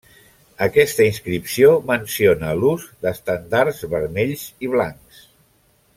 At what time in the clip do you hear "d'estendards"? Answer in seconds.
3.07-3.85